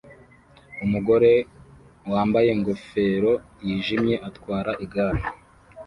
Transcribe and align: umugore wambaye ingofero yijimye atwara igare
umugore 0.85 1.31
wambaye 2.11 2.49
ingofero 2.55 3.31
yijimye 3.65 4.15
atwara 4.27 4.71
igare 4.85 5.21